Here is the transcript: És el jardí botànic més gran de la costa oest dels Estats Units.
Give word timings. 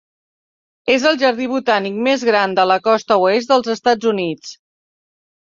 És 0.93 1.03
el 1.09 1.19
jardí 1.23 1.47
botànic 1.51 1.99
més 2.07 2.23
gran 2.31 2.57
de 2.61 2.65
la 2.71 2.79
costa 2.89 3.19
oest 3.27 3.53
dels 3.53 3.71
Estats 3.77 4.11
Units. 4.15 4.57